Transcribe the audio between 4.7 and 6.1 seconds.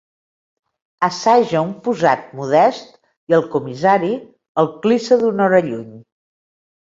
clissa d'una hora lluny.